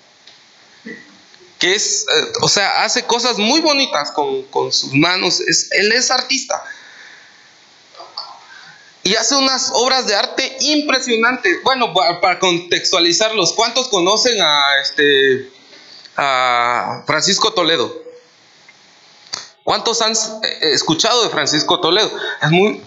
[1.59, 5.41] que es, eh, o sea, hace cosas muy bonitas con, sus manos.
[5.41, 6.63] Es, él es artista.
[9.07, 11.63] Y hace unas obras de arte impresionantes.
[11.63, 15.49] Bueno, para, contextualizarlos, ¿cuántos conocen a, este,
[16.17, 18.03] a Francisco Toledo?
[19.63, 22.11] ¿Cuántos han eh, escuchado de Francisco Toledo?
[22.41, 22.81] Es muy...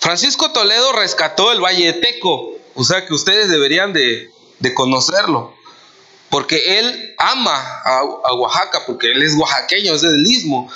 [0.00, 4.28] Francisco Toledo rescató el Valle Teco, o sea que ustedes deberían de,
[4.74, 5.54] conocerlo.
[6.30, 10.68] Porque él ama a, Oaxaca, porque él es oaxaqueño, es del istmo.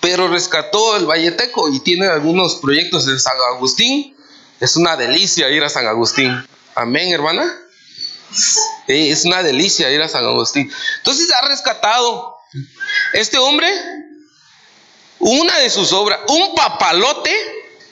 [0.00, 4.16] Pero rescató el Valleteco y tiene algunos proyectos en San Agustín.
[4.60, 6.32] Es una delicia ir a San Agustín.
[6.74, 7.58] Amén, hermana.
[8.86, 10.70] es una delicia ir a San Agustín.
[10.98, 12.36] Entonces ha rescatado
[13.12, 13.68] este hombre
[15.18, 17.30] una de sus obras, un papalote,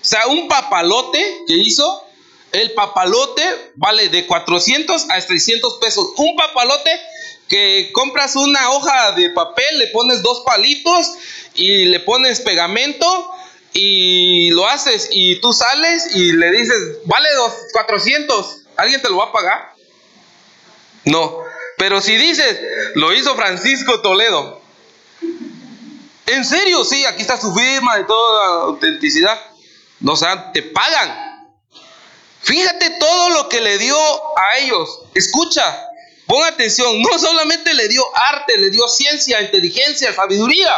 [0.00, 2.08] o sea, un papalote que hizo
[2.52, 3.42] el papalote
[3.76, 6.08] vale de 400 a 600 pesos.
[6.16, 6.90] Un papalote
[7.48, 11.14] que compras una hoja de papel, le pones dos palitos
[11.54, 13.30] y le pones pegamento
[13.72, 19.16] y lo haces y tú sales y le dices, vale dos, 400, ¿alguien te lo
[19.16, 19.72] va a pagar?
[21.04, 21.38] No,
[21.78, 22.60] pero si dices,
[22.94, 24.60] lo hizo Francisco Toledo,
[26.26, 29.40] en serio, sí, aquí está su firma de toda autenticidad,
[30.00, 31.26] no, o sea, te pagan.
[32.42, 35.00] Fíjate todo lo que le dio a ellos.
[35.14, 35.87] Escucha,
[36.28, 37.02] pon atención.
[37.02, 40.70] No solamente le dio arte, le dio ciencia, inteligencia, sabiduría.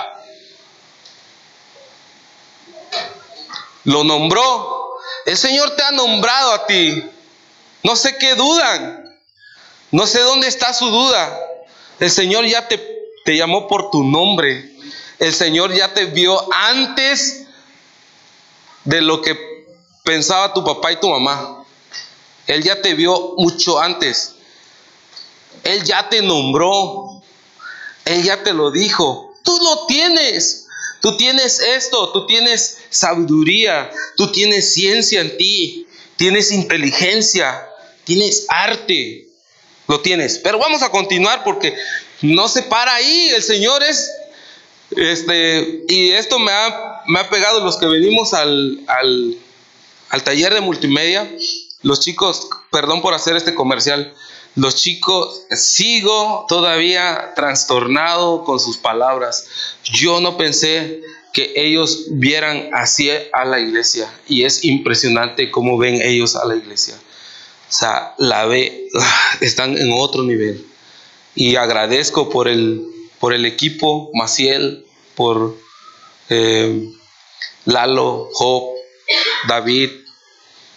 [3.85, 4.95] Lo nombró.
[5.27, 7.05] El Señor te ha nombrado a ti.
[7.83, 9.19] No sé qué dudan.
[9.91, 11.39] No sé dónde está su duda.
[11.99, 12.79] El Señor ya te,
[13.25, 14.71] te llamó por tu nombre.
[15.19, 17.47] El Señor ya te vio antes
[18.85, 19.37] de lo que
[20.05, 21.65] pensaba tu papá y tu mamá.
[22.47, 24.37] Él ya te vio mucho antes.
[25.65, 27.23] Él ya te nombró.
[28.05, 29.35] Él ya te lo dijo.
[29.45, 30.67] Tú lo tienes.
[31.01, 37.67] Tú tienes esto, tú tienes sabiduría, tú tienes ciencia en ti, tienes inteligencia,
[38.05, 39.27] tienes arte,
[39.89, 40.39] lo tienes.
[40.39, 41.75] Pero vamos a continuar porque
[42.21, 44.11] no se para ahí, el Señor es,
[44.91, 49.39] este, y esto me ha, me ha pegado los que venimos al, al,
[50.11, 51.31] al taller de multimedia,
[51.81, 54.15] los chicos, perdón por hacer este comercial,
[54.57, 59.47] los chicos, sigo todavía trastornado con sus palabras.
[59.85, 61.01] Yo no pensé
[61.33, 66.57] que ellos vieran así a la iglesia y es impresionante cómo ven ellos a la
[66.57, 66.95] iglesia.
[66.97, 68.89] O sea, la ve,
[69.41, 70.67] están en otro nivel.
[71.37, 72.85] Y agradezco por el,
[73.21, 74.85] por el equipo, Maciel,
[75.15, 75.57] por
[76.29, 76.91] eh,
[77.67, 78.71] Lalo, Job,
[79.47, 79.91] David,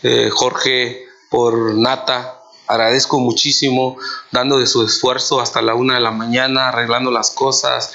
[0.04, 3.98] eh, Jorge, por Nata, agradezco muchísimo
[4.32, 7.92] dando de su esfuerzo hasta la una de la mañana, arreglando las cosas,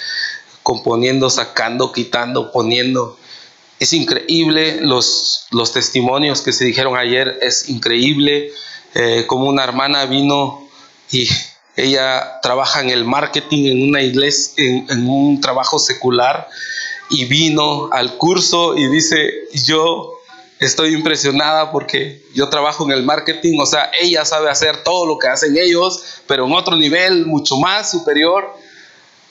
[0.62, 3.16] componiendo, sacando, quitando, poniendo.
[3.78, 8.52] Es increíble los, los testimonios que se dijeron ayer, es increíble
[8.94, 10.68] eh, como una hermana vino
[11.10, 11.28] y
[11.76, 16.48] ella trabaja en el marketing en una iglesia, en un trabajo secular
[17.10, 20.17] y vino al curso y dice, yo
[20.60, 25.18] estoy impresionada porque yo trabajo en el marketing, o sea, ella sabe hacer todo lo
[25.18, 28.54] que hacen ellos, pero en otro nivel mucho más superior.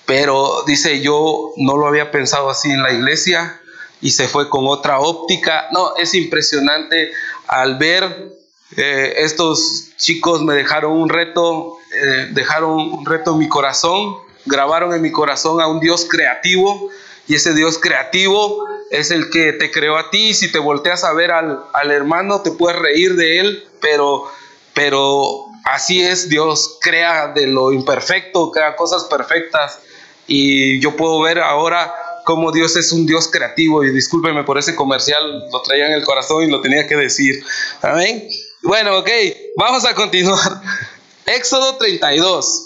[0.06, 3.60] Pero dice, yo no lo había pensado así en la iglesia
[4.00, 5.68] y se fue con otra óptica.
[5.74, 7.12] No, es impresionante
[7.46, 8.32] al ver
[8.78, 14.94] eh, estos chicos me dejaron un reto, eh, dejaron un reto en mi corazón, grabaron
[14.94, 16.90] en mi corazón a un Dios creativo
[17.28, 20.34] y ese Dios creativo es el que te creó a ti.
[20.34, 24.32] Si te volteas a ver al, hermano, te puedes reír de él, pero,
[24.74, 29.80] pero así es, Dios crea de lo imperfecto, crea cosas perfectas.
[30.26, 33.84] Y yo puedo ver ahora cómo Dios es un Dios creativo.
[33.84, 37.44] Y discúlpeme por ese comercial, lo traía en el corazón y lo tenía que decir.
[37.82, 38.28] Amén.
[38.64, 39.10] Bueno, ok,
[39.58, 40.62] vamos a continuar.
[41.26, 42.64] Éxodo 32.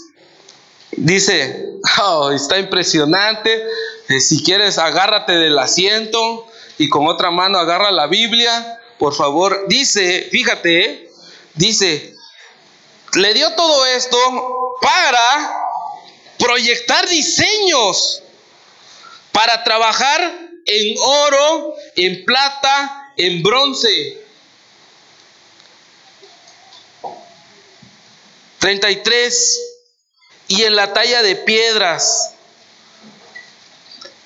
[0.97, 1.65] Dice,
[2.04, 3.63] oh, está impresionante.
[4.12, 6.45] Eh, si quieres, agárrate del asiento
[6.78, 9.67] y con otra mano agarra la Biblia, por favor.
[9.69, 11.10] Dice, fíjate,
[11.54, 12.13] dice,
[13.13, 14.17] le dio todo esto
[14.82, 15.63] para
[16.38, 18.21] proyectar diseños,
[19.32, 20.19] para trabajar
[20.65, 24.21] en oro, en plata, en bronce.
[28.60, 29.60] 33.
[30.50, 32.34] Y en la talla de piedras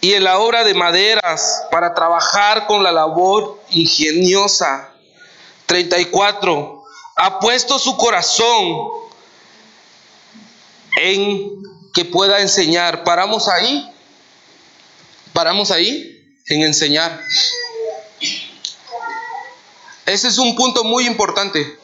[0.05, 4.93] y en la obra de maderas para trabajar con la labor ingeniosa.
[5.65, 6.83] 34.
[7.15, 8.87] Ha puesto su corazón
[11.01, 11.59] en
[11.91, 13.03] que pueda enseñar.
[13.03, 13.91] Paramos ahí.
[15.33, 17.19] Paramos ahí en enseñar.
[20.05, 21.79] Ese es un punto muy importante.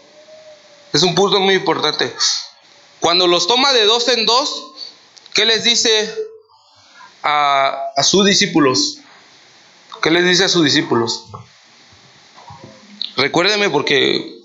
[0.94, 2.14] Es un punto muy importante.
[3.00, 4.74] Cuando los toma de dos en dos,
[5.34, 6.31] ¿qué les dice
[7.24, 9.00] a, sus discípulos.
[10.02, 11.26] ¿Qué les dice a sus discípulos?
[13.18, 14.40] Recuérdeme porque,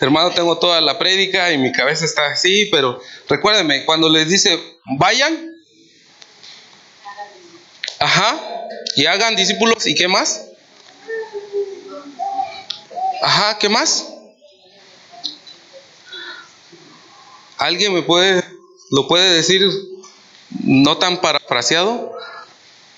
[0.00, 4.58] hermano, tengo toda la prédica y mi cabeza está así, pero recuérdeme, cuando les dice,
[4.98, 5.56] vayan,
[7.98, 8.38] ajá,
[8.96, 10.46] y hagan discípulos, ¿y qué más?
[13.22, 14.06] Ajá, ¿qué más?
[17.58, 18.42] ¿Alguien me puede,
[18.90, 19.68] lo puede decir
[20.64, 22.19] no tan parafraseado?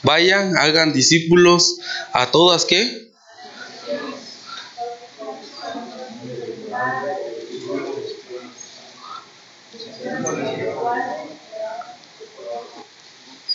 [0.02, 1.78] Vayan, hagan discípulos
[2.12, 3.12] a todas que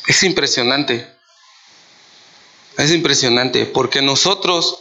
[0.08, 1.06] Es impresionante.
[2.78, 4.80] Es impresionante porque nosotros,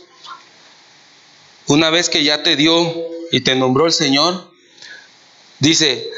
[1.67, 2.95] una vez que ya te dio
[3.33, 4.51] y te nombró el Señor,
[5.59, 6.11] dice,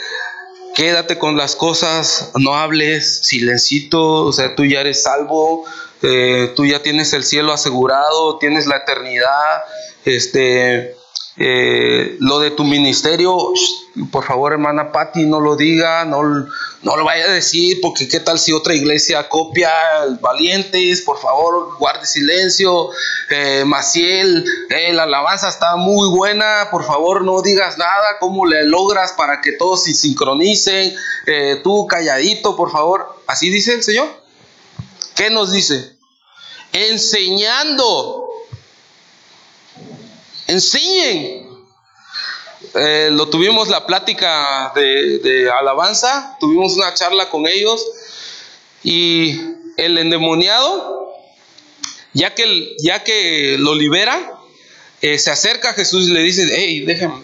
[0.79, 5.65] quédate con las cosas, no hables, silencito, o sea, tú ya eres salvo,
[6.03, 9.65] eh, tú ya tienes el cielo asegurado, tienes la eternidad,
[10.05, 10.95] este,
[11.39, 13.53] eh, lo de tu ministerio,
[14.11, 18.21] por favor, hermana Patti, no lo diga, no, no lo vaya a decir, porque qué
[18.21, 19.71] tal si otra iglesia copia
[20.21, 22.91] valientes, por favor, guarde silencio.
[23.31, 28.65] Eh, Maciel, eh, la alabanza está muy buena, por favor, no digas nada, ¿cómo le
[28.65, 30.95] logras para que todos se sincronicen?
[31.63, 33.23] Tú calladito, por favor.
[33.27, 34.09] Así dice el Señor.
[35.15, 35.99] ¿Qué nos dice?
[36.73, 38.18] Enseñando
[40.49, 41.47] enseñen.
[42.75, 47.87] Eh, lo tuvimos la plática de, alabanza, tuvimos una charla con ellos
[48.83, 49.41] y
[49.77, 51.15] el endemoniado,
[52.13, 54.33] ya que, ya que lo libera,
[55.01, 57.23] eh, se acerca a Jesús y le dice, hey, déjame,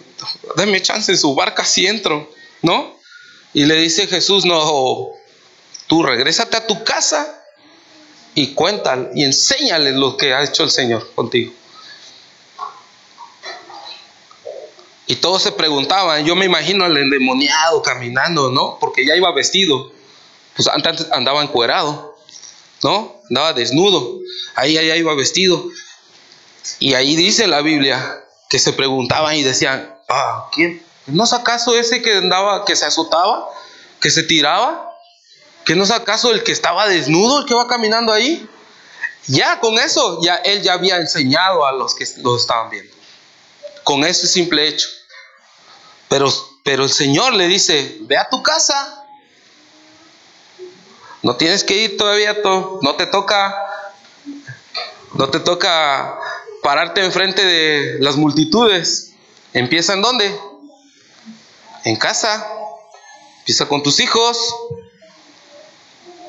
[0.55, 2.97] déme chance en su barca si entro, ¿no?
[3.53, 5.09] Y le dice Jesús, no,
[5.87, 7.43] tú regrésate a tu casa
[8.33, 11.51] y cuéntale y enséñale lo que ha hecho el Señor contigo.
[15.07, 18.77] Y todos se preguntaban, yo me imagino al endemoniado caminando, ¿no?
[18.79, 19.91] Porque ya iba vestido.
[20.55, 22.17] Pues antes andaba encuerado,
[22.81, 23.21] ¿no?
[23.29, 24.19] Andaba desnudo.
[24.55, 25.63] Ahí ya iba vestido.
[26.79, 30.83] Y ahí dice la Biblia que se preguntaban y decían, ah, ¿quién?
[31.05, 33.47] ¿No es acaso ese que andaba, que se azotaba,
[34.01, 34.91] que se tiraba?
[35.65, 38.47] ¿Que no es acaso el que estaba desnudo, el que va caminando ahí?
[39.27, 42.95] Ya con eso, ya él ya había enseñado a los que lo estaban viendo
[43.85, 44.89] con ese simple hecho.
[46.09, 46.31] Pero
[46.65, 49.05] Pero el Señor le dice, ve a tu casa.
[51.21, 53.55] No tienes que ir todavía, no te toca,
[55.13, 56.17] no te toca
[56.63, 59.13] pararte enfrente de las multitudes.
[59.53, 60.35] Empieza en dónde?
[61.83, 62.47] En casa.
[63.39, 64.37] Empieza con tus hijos.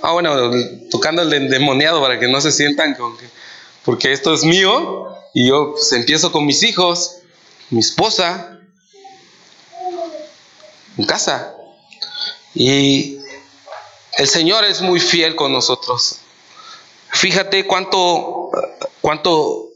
[0.03, 0.51] Ah, bueno,
[0.91, 3.27] tocando el endemoniado para que no se sientan con que,
[3.85, 7.17] porque esto es mío y yo pues, empiezo con mis hijos,
[7.71, 8.56] mi esposa,
[10.97, 11.55] en casa.
[12.55, 13.19] Y
[14.17, 16.21] el Señor es muy fiel con nosotros.
[17.13, 18.51] Fíjate cuánto,
[19.01, 19.69] cuánto,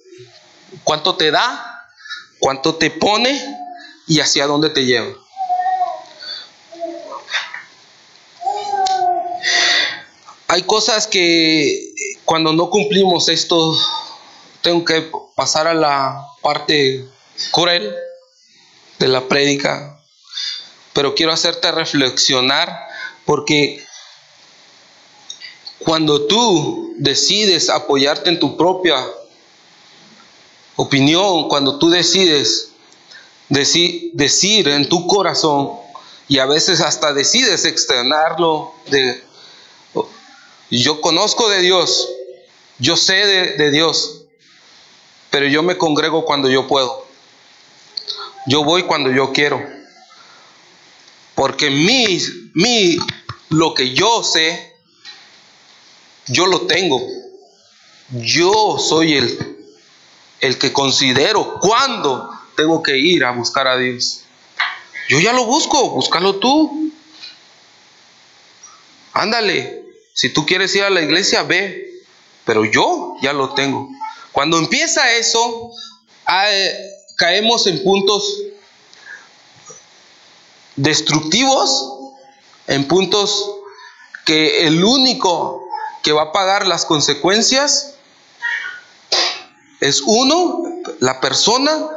[0.85, 1.87] cuánto te da,
[2.39, 3.41] cuánto te pone
[4.07, 5.15] y hacia dónde te lleva.
[10.49, 11.95] Hay cosas que
[12.25, 13.79] cuando no cumplimos esto,
[14.63, 17.09] tengo que pasar a la parte
[17.53, 17.95] cruel
[18.99, 20.00] de la prédica,
[20.93, 22.87] pero quiero hacerte reflexionar
[23.25, 23.85] porque
[25.79, 28.97] cuando tú decides apoyarte en tu propia
[30.77, 32.73] opinión, cuando tú decides
[33.49, 35.71] decir, decir en tu corazón
[36.29, 39.25] y a veces hasta decides externarlo de
[40.71, 42.09] yo conozco de Dios,
[42.79, 44.23] yo sé de, de Dios,
[45.31, 47.07] pero yo me congrego cuando yo puedo.
[48.47, 49.61] Yo voy cuando yo quiero.
[51.41, 52.21] Porque mi,
[52.53, 52.99] mi,
[53.49, 54.75] lo que yo sé,
[56.27, 57.01] yo lo tengo.
[58.11, 59.57] Yo soy el,
[60.41, 64.25] el que considero cuándo tengo que ir a buscar a Dios.
[65.09, 66.93] Yo ya lo busco, búscalo tú.
[69.15, 69.83] Ándale,
[70.13, 72.03] si tú quieres ir a la iglesia, ve,
[72.45, 73.89] pero yo ya lo tengo.
[74.33, 75.71] Cuando empieza eso,
[77.17, 78.43] caemos en puntos
[80.77, 81.87] destructivos,
[82.67, 83.51] en puntos
[84.25, 85.69] que el único
[86.03, 87.95] que va a pagar las consecuencias
[89.81, 90.63] es uno,
[91.01, 91.89] la persona,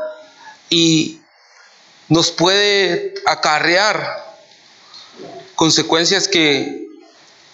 [0.70, 1.22] y
[2.08, 4.38] nos puede acarrear
[5.56, 6.88] consecuencias que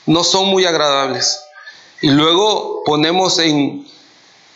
[0.06, 1.40] no son muy agradables.
[2.02, 3.86] Y luego ponemos en,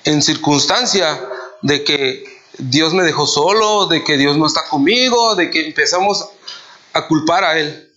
[0.05, 1.29] en circunstancia
[1.61, 6.25] de que Dios me dejó solo, de que Dios no está conmigo, de que empezamos
[6.93, 7.89] a culpar a Él.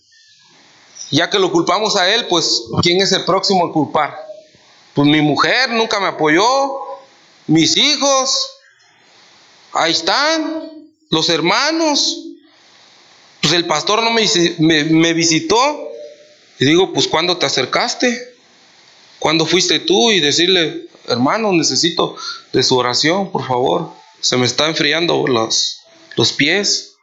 [1.11, 4.17] Ya que lo culpamos a Él, pues ¿quién es el próximo a culpar?
[4.93, 6.43] Pues mi mujer nunca me apoyó,
[7.45, 8.49] mis hijos,
[9.73, 10.71] ahí están,
[11.09, 12.23] los hermanos.
[13.41, 14.25] Pues el pastor no me,
[14.85, 15.57] me, visitó.
[16.59, 18.35] Y digo, pues ¿cuándo te acercaste?
[19.19, 20.11] ¿Cuándo fuiste tú?
[20.11, 22.15] Y decirle, hermano, necesito
[22.51, 23.91] de su oración, por favor.
[24.21, 25.79] Se me está enfriando los,
[26.15, 26.95] los pies.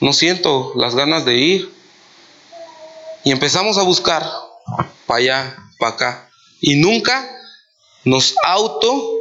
[0.00, 1.74] No siento las ganas de ir.
[3.24, 4.28] Y empezamos a buscar
[5.06, 6.30] para allá, para acá.
[6.60, 7.30] Y nunca
[8.04, 9.14] nos auto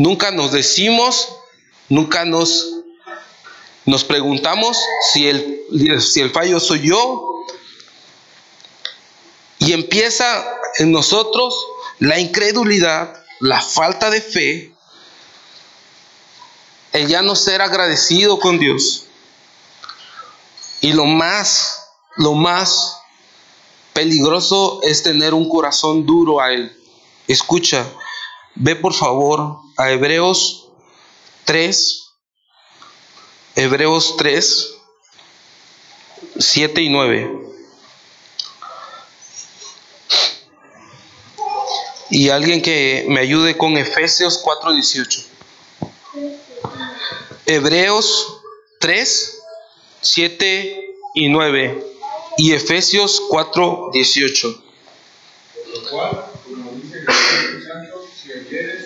[0.00, 1.28] Nunca nos decimos,
[1.90, 2.72] nunca nos,
[3.84, 4.82] nos preguntamos
[5.12, 7.22] si el, si el fallo soy yo.
[9.58, 11.54] Y empieza en nosotros
[11.98, 14.72] la incredulidad, la falta de fe,
[16.92, 19.06] el ya no ser agradecido con Dios.
[20.80, 21.86] Y lo más,
[22.16, 22.98] lo más
[23.92, 26.76] peligroso es tener un corazón duro a Él.
[27.28, 27.86] Escucha,
[28.54, 30.68] ve por favor a Hebreos
[31.44, 32.06] 3,
[33.56, 34.74] Hebreos 3,
[36.38, 37.40] 7 y 9.
[42.12, 45.29] Y alguien que me ayude con Efesios 4, 18.
[47.52, 48.42] Hebreos
[48.78, 49.42] 3,
[50.02, 51.84] 7 y 9.
[52.38, 54.64] Y Efesios 4, 18.
[55.74, 58.82] Lo cual, como dice el Espíritu Santo, si oyeres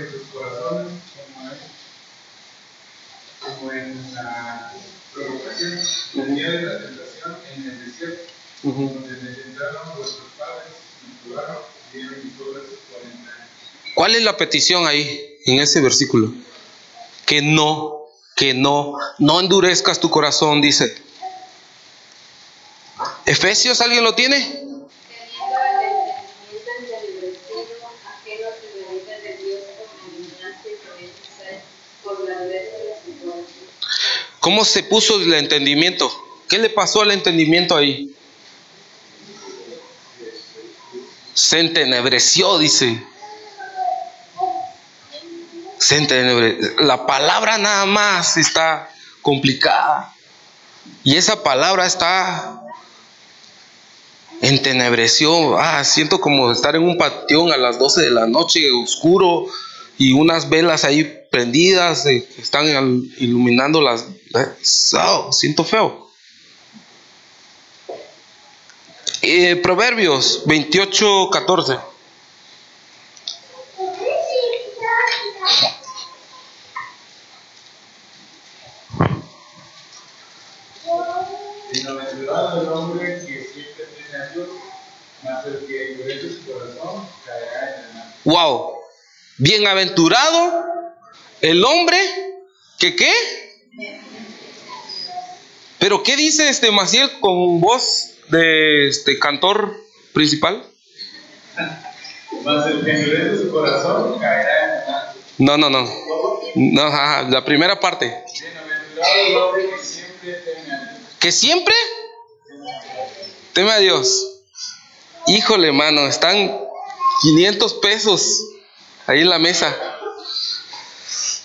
[0.00, 1.58] de sus corazones, como, es,
[3.38, 4.72] como en la
[5.14, 5.78] provocación,
[6.34, 8.32] de la tentación en el desierto,
[8.64, 9.14] donde
[9.96, 10.74] vuestros padres
[11.06, 11.58] y probaron
[11.92, 13.48] y dieron todas sus 40 años.
[13.94, 16.32] ¿Cuál es la petición ahí, en ese versículo?
[17.26, 18.02] Que no,
[18.36, 20.94] que no, no endurezcas tu corazón, dice.
[23.26, 24.62] Efesios, ¿alguien lo tiene?
[34.40, 36.12] ¿Cómo se puso el entendimiento?
[36.48, 38.12] ¿Qué le pasó al entendimiento ahí?
[41.32, 43.00] Se entenebreció, dice.
[46.78, 50.14] La palabra nada más está complicada.
[51.04, 52.60] Y esa palabra está
[54.40, 55.58] entenebreció.
[55.58, 59.46] Ah, siento como estar en un patión a las 12 de la noche, oscuro,
[59.98, 62.66] y unas velas ahí prendidas eh, están
[63.18, 64.06] iluminando las.
[64.94, 66.10] Oh, siento feo.
[69.22, 71.78] Eh, Proverbios 28, 14.
[81.72, 84.48] Bienaventurado el hombre que siempre tiene a Dios,
[85.22, 88.14] mas el que endurece su corazón caerá en el mal.
[88.24, 88.82] Wow.
[89.42, 90.66] Bienaventurado
[91.40, 91.98] el hombre
[92.78, 93.12] que qué?
[95.80, 99.74] Pero ¿qué dice este Maciel con voz de este cantor
[100.12, 100.64] principal?
[105.38, 105.90] No, no, no.
[106.54, 108.06] No, ajá, la primera parte.
[108.32, 111.18] Bienaventurado el hombre que siempre teme a Dios.
[111.18, 111.74] ¿Que siempre?
[113.54, 114.40] Teme a Dios.
[115.26, 116.60] Híjole, mano, están
[117.22, 118.40] 500 pesos
[119.06, 119.74] ahí en la mesa.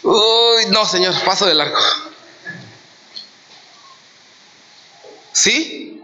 [0.03, 1.79] Uy, no, señor, paso del arco.
[5.31, 6.01] ¿Sí?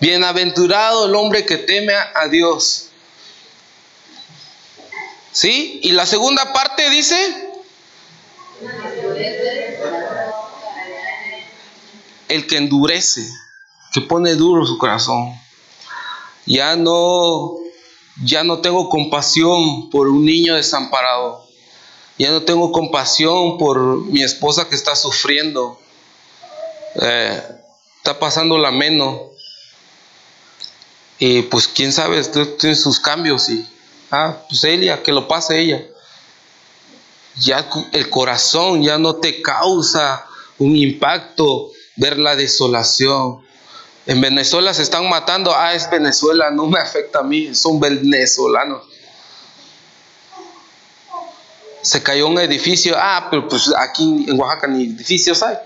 [0.00, 2.86] Bienaventurado el hombre que teme a Dios.
[5.32, 5.80] ¿Sí?
[5.82, 7.50] Y la segunda parte dice,
[12.28, 13.28] el que endurece,
[13.92, 15.38] que pone duro su corazón.
[16.46, 17.59] Ya no,
[18.22, 21.46] ya no tengo compasión por un niño desamparado.
[22.18, 25.78] Ya no tengo compasión por mi esposa que está sufriendo.
[27.00, 27.42] Eh,
[27.96, 29.20] está pasando la menos.
[31.18, 32.22] Y pues quién sabe,
[32.58, 33.66] tiene sus cambios y,
[34.10, 35.86] ah, pues ella, que lo pase ella.
[37.36, 40.26] Ya el corazón ya no te causa
[40.58, 43.40] un impacto ver la desolación.
[44.06, 48.82] En Venezuela se están matando, ah, es Venezuela, no me afecta a mí, son venezolanos.
[51.82, 55.56] Se cayó un edificio, ah, pero pues aquí en Oaxaca ni edificios hay.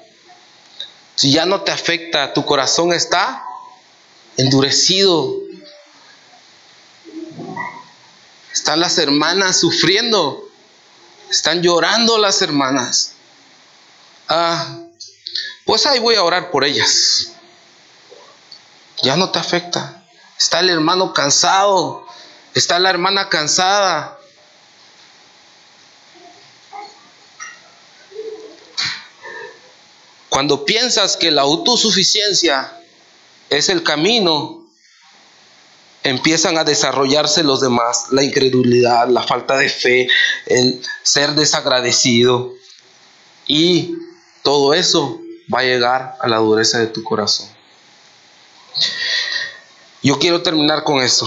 [1.15, 3.45] Si ya no te afecta, tu corazón está
[4.37, 5.41] endurecido.
[8.53, 10.49] Están las hermanas sufriendo.
[11.31, 13.13] Están llorando las hermanas.
[14.29, 14.79] Ah,
[15.65, 17.34] pues ahí voy a orar por ellas.
[19.03, 20.05] Ya no te afecta.
[20.39, 22.07] Está el hermano cansado.
[22.55, 24.19] Está la hermana cansada.
[30.29, 32.73] Cuando piensas que la autosuficiencia
[33.51, 34.67] es el camino,
[36.03, 40.09] empiezan a desarrollarse los demás, la incredulidad, la falta de fe,
[40.47, 42.53] el ser desagradecido.
[43.47, 43.95] Y
[44.43, 45.21] todo eso
[45.53, 47.54] va a llegar a la dureza de tu corazón.
[50.05, 51.27] Yo quiero terminar con esto.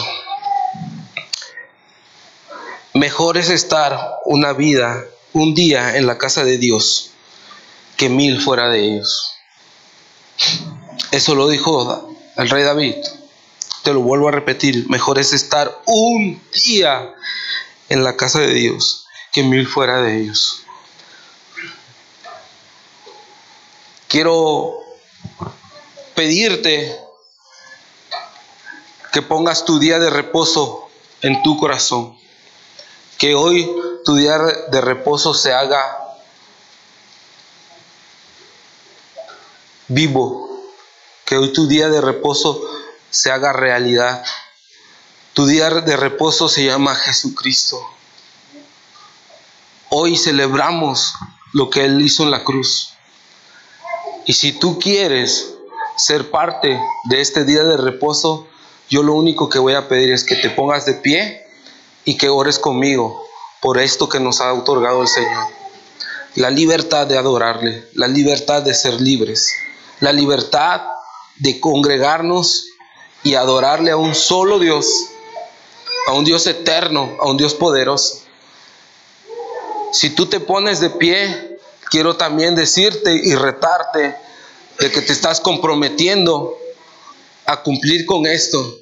[2.93, 5.03] Mejor es estar una vida,
[5.33, 7.09] un día en la casa de Dios
[7.95, 9.33] que mil fuera de ellos.
[11.09, 12.93] Eso lo dijo el rey David.
[13.81, 17.15] Te lo vuelvo a repetir, mejor es estar un día
[17.89, 20.61] en la casa de Dios que mil fuera de ellos.
[24.07, 24.75] Quiero
[26.13, 27.06] pedirte
[29.11, 30.89] que pongas tu día de reposo
[31.21, 32.17] en tu corazón.
[33.17, 33.69] Que hoy
[34.05, 35.97] tu día de reposo se haga
[39.87, 40.49] vivo,
[41.25, 42.61] que hoy tu día de reposo
[43.09, 44.23] se haga realidad.
[45.33, 47.79] Tu día de reposo se llama Jesucristo.
[49.89, 51.13] Hoy celebramos
[51.53, 52.93] lo que Él hizo en la cruz.
[54.25, 55.53] Y si tú quieres
[55.95, 58.47] ser parte de este día de reposo,
[58.89, 61.45] yo lo único que voy a pedir es que te pongas de pie
[62.05, 63.23] y que ores conmigo
[63.61, 65.47] por esto que nos ha otorgado el Señor.
[66.35, 69.53] La libertad de adorarle, la libertad de ser libres
[69.99, 70.81] la libertad
[71.37, 72.67] de congregarnos
[73.23, 74.87] y adorarle a un solo Dios,
[76.07, 78.21] a un Dios eterno, a un Dios poderoso.
[79.91, 81.59] Si tú te pones de pie,
[81.89, 84.15] quiero también decirte y retarte
[84.79, 86.57] de que te estás comprometiendo
[87.47, 88.77] a cumplir con esto,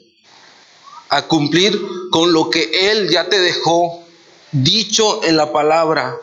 [1.09, 1.79] a cumplir
[2.11, 4.03] con lo que Él ya te dejó
[4.51, 6.17] dicho en la palabra.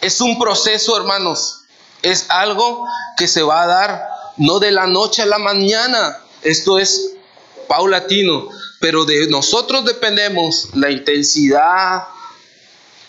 [0.00, 1.60] Es un proceso, hermanos.
[2.02, 2.86] Es algo
[3.18, 4.08] que se va a dar
[4.38, 6.18] no de la noche a la mañana.
[6.42, 7.12] Esto es
[7.68, 8.48] paulatino,
[8.80, 12.04] pero de nosotros dependemos la intensidad,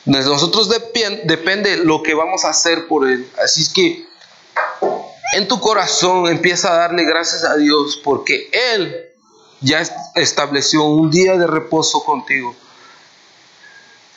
[0.04, 3.26] De nosotros depende lo que vamos a hacer por Él.
[3.42, 4.06] Así es que
[5.36, 8.96] en tu corazón empieza a darle gracias a Dios porque Él
[9.60, 9.84] ya
[10.16, 12.56] estableció un día de reposo contigo.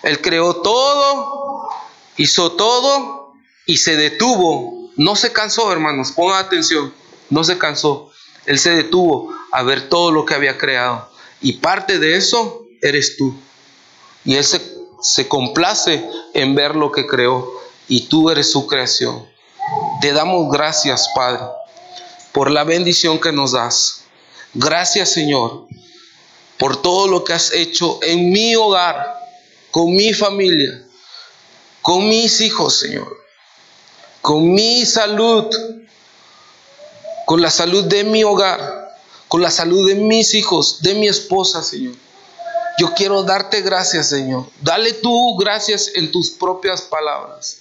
[0.05, 1.71] Él creó todo,
[2.17, 3.33] hizo todo
[3.67, 4.91] y se detuvo.
[4.97, 6.95] No se cansó, hermanos, pongan atención,
[7.31, 8.11] no se cansó.
[8.47, 11.09] Él se detuvo a ver todo lo que había creado.
[11.41, 13.35] Y parte de eso eres tú.
[14.25, 14.61] Y Él se,
[15.03, 17.53] se complace en ver lo que creó.
[17.89, 19.27] Y tú eres su creación.
[20.01, 21.43] Te damos gracias, Padre,
[22.33, 24.05] por la bendición que nos das.
[24.55, 25.67] Gracias, Señor,
[26.59, 29.19] por todo lo que has hecho en mi hogar,
[29.71, 30.83] con mi familia,
[31.83, 33.17] con mis hijos, Señor,
[34.23, 35.47] con mi salud,
[37.27, 38.97] con la salud de mi hogar,
[39.29, 41.95] con la salud de mis hijos, de mi esposa, Señor.
[42.79, 44.47] Yo quiero darte gracias, Señor.
[44.63, 47.59] Dale tú gracias en tus propias palabras.